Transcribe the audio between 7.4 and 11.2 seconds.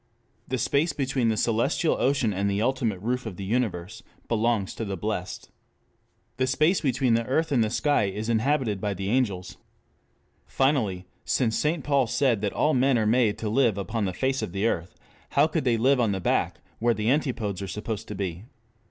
and sky is inhabited by the angels. Finally,